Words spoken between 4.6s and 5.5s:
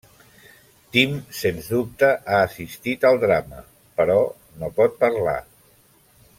no pot parlar.